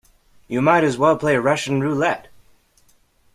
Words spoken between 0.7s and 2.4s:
as well play Russian roulette.